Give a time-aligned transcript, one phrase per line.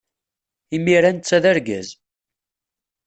[0.75, 1.89] Imir-a netta d argaz.